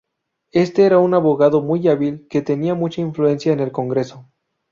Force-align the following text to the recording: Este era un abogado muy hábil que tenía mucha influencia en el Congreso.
Este 0.53 0.85
era 0.87 0.97
un 0.97 1.13
abogado 1.13 1.61
muy 1.61 1.87
hábil 1.87 2.25
que 2.27 2.41
tenía 2.41 2.73
mucha 2.73 3.01
influencia 3.01 3.53
en 3.53 3.59
el 3.59 3.71
Congreso. 3.71 4.25